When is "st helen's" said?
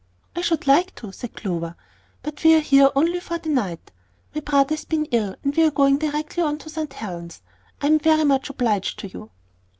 6.71-7.43